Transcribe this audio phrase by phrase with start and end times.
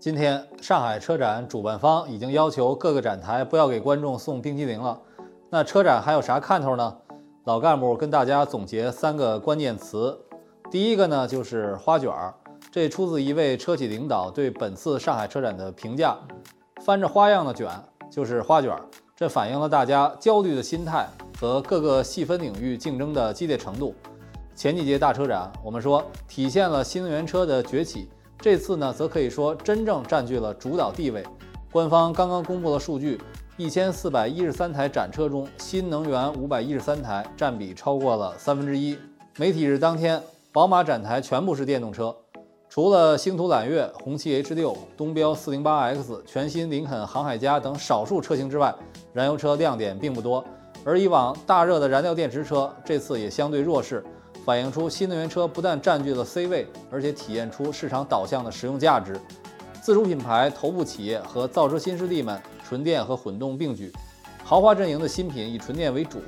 [0.00, 4.98] 今天上海车展主办方已经要求各个展台不要给观众送冰淇淋了。
[5.50, 6.96] 那车展还有啥看头呢？
[7.44, 10.18] 老干部跟大家总结三个关键词。
[10.70, 12.32] 第一个呢就是花卷儿，
[12.72, 16.16] 这出自一位车企领导对本次上海车展的评价：
[16.80, 17.68] 翻着花样的卷
[18.10, 18.80] 就是花卷儿。
[19.14, 21.06] 这反映了大家焦虑的心态
[21.38, 23.94] 和各个细分领域竞争的激烈程度。
[24.54, 28.08] 前几届大车展，我们说体现了新能源车的崛起。
[28.40, 31.22] 这次呢，则可以说真正占据了主导地位。
[31.70, 33.20] 官方刚刚公布了数据，
[33.58, 38.96] 一千四百一十三台展车中，新能源五百一十三台，占比超过了三分之一。
[39.36, 40.20] 媒体日当天，
[40.52, 42.16] 宝马展台全部是电动车，
[42.70, 48.74] 除了星途揽月、红旗 H 六、东标四零八 X、全新林肯航海家等少数车型之外，
[49.12, 50.42] 燃油车亮点并不多。
[50.82, 54.02] 而以往大热的燃料电池车，这次也相对弱势。
[54.50, 59.16] 反映出新能源车不但占据了 C 位，而且体现出市场导向的实用价值。
[59.80, 62.36] 自主品牌、头部企业和造车新势力们
[62.68, 63.92] 纯电和混动并举，
[64.42, 66.18] 豪华阵营的新品以纯电为主。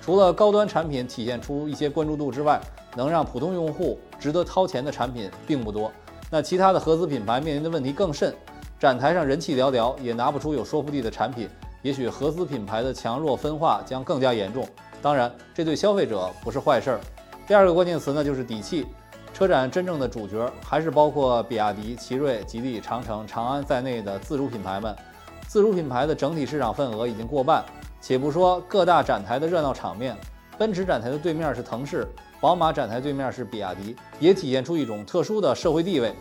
[0.00, 2.60] 除了高端产品体现出一些关注度之外，
[2.96, 5.88] 能让普通用户值得掏钱的产品并不多。
[6.32, 8.34] 那其他的合资品牌面临的问题更甚，
[8.76, 11.48] 展台上人气寥寥，也拿不出有说服力的产品。
[11.82, 14.66] 也许合资品牌的强弱分化将更加严重。
[15.00, 17.00] 当然，这对消费者不是坏事儿。
[17.48, 18.86] 第二个关键词呢，就是底气。
[19.32, 24.94] 车展真正的主角还是包括比亚迪、奇瑞、吉利、长城、长安在内的自主品牌们。
[25.46, 27.64] 自主品牌的整体市场份额已经过半。
[28.02, 30.14] 且不说各大展台的热闹场面，
[30.58, 32.06] 奔驰展台的对面是腾势，
[32.38, 36.14] 宝马展台对面是比亚迪，也体现出一种特殊的社会地位。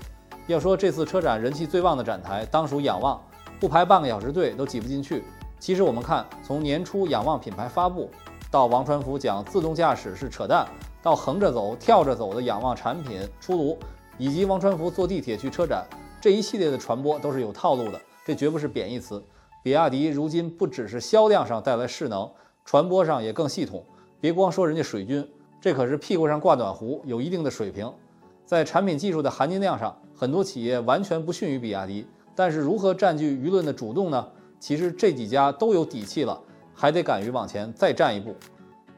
[0.45, 3.22] 要说这次车展人气最旺的展台，当属仰望，
[3.59, 5.25] 不排半个小时队都挤不进去。
[5.59, 8.09] 其实我们看，从年初仰望品牌发布，
[8.58, 10.67] 到王传福讲自动驾驶是扯淡。
[11.03, 13.77] 到横着走、跳着走的仰望产品出炉，
[14.17, 15.86] 以及王传福坐地铁去车展
[16.19, 19.23] 这一系列的传播都是有套路的，这绝不是贬义词。
[19.61, 22.27] 比亚迪如今不只是销量上带来势能，
[22.66, 23.86] 传播上也更系统。
[24.19, 25.23] 别光说人家水军，
[25.61, 27.93] 这可是屁股上挂暖壶，有一定的水平。
[28.43, 32.08] 在产品技术的含金量上，很多企业完全不逊于比亚迪。
[32.36, 34.27] 但是如何占据舆论的主动呢？
[34.60, 36.42] 其实这几家都有底气了，
[36.73, 38.36] 还得敢于往前再站一步。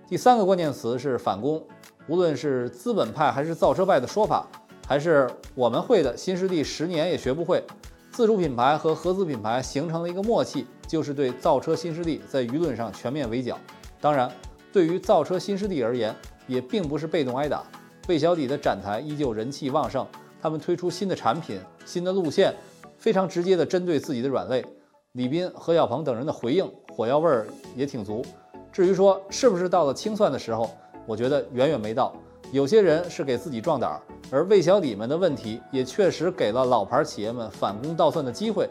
[0.09, 1.63] 第三个关键词是反攻。
[2.07, 4.47] 无论是资本派还是造车派的说法，
[4.87, 7.63] 还是我们会的新势力十年也学不会。
[8.11, 13.55] 自主品牌和合资品牌形成了一个默契，就是对造车新势力在舆论上全面围剿。
[14.01, 14.31] 当然，
[14.73, 16.15] 对于造车新势力而言，
[16.47, 17.63] 也并不是被动挨打。
[18.07, 20.03] 魏小李的展台依旧人气旺盛，
[20.41, 22.51] 他们推出新的产品、新的路线，
[22.97, 24.65] 非常直接的针对自己的软肋。
[25.11, 27.45] 李斌、何小鹏等人的回应，火药味儿
[27.75, 28.25] 也挺足。
[28.72, 30.69] 至于说是不是到了清算的时候？
[31.06, 32.13] 我觉得远远没到，
[32.52, 34.00] 有些人是给自己壮胆儿，
[34.30, 38.69] 而魏小李们的问题也确实给了老牌企业们反攻倒算的机会。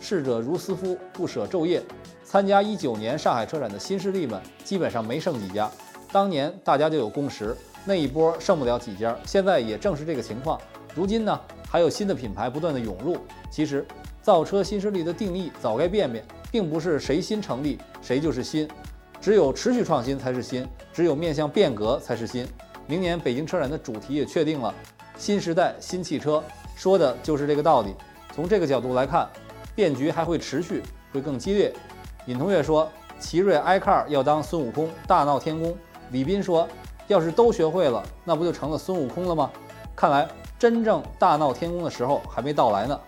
[0.00, 1.80] 逝者如斯夫，不舍昼夜。
[2.24, 5.70] 参加一九年上海车展的新势力们基本上没剩几家，
[6.10, 9.16] 当年大家就有共识，那一波剩不了几家。
[9.24, 10.60] 现在也正是这个情况。
[10.94, 13.16] 如今呢，还有新的品牌不断的涌入。
[13.50, 13.86] 其实，
[14.22, 18.68] 造车新势力的定义早该变变，并不是谁新成立谁就是新。
[19.20, 22.46] 只有持续创新才是新，只有面向变革才是新。
[22.86, 24.74] 明年北京车展的主题也确定了，
[25.18, 26.42] 新时代新汽车，
[26.74, 27.94] 说的就是这个道理。
[28.34, 29.28] 从这个角度来看，
[29.74, 30.82] 变局还会持续，
[31.12, 31.72] 会更激烈。
[32.26, 35.76] 尹同学说，奇瑞 iCar 要当孙悟空大闹天宫。
[36.12, 36.66] 李斌说，
[37.06, 39.50] 要是都学会了，那不就成了孙悟空了吗？
[39.94, 40.26] 看来
[40.58, 42.98] 真正大闹天宫的时候还没到来呢。